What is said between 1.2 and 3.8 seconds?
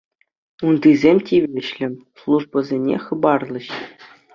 тивӗҫлӗ службӑсене хыпарлӗҫ.